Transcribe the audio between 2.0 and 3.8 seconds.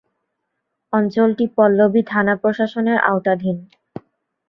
থানা প্রশাসনের আওতাধীন।